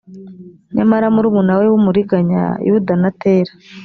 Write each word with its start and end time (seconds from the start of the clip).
nyamara 0.75 1.05
murumuna 1.15 1.53
we 1.59 1.65
w 1.71 1.75
umuriganya 1.79 2.43
yuda 2.67 2.93
na 3.03 3.09
tera 3.21 3.51